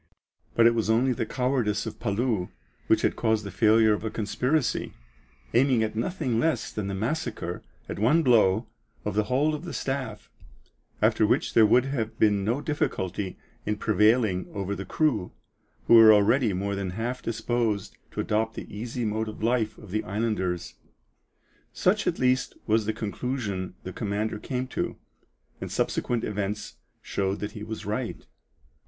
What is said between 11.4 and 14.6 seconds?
there would have been no difficulty in prevailing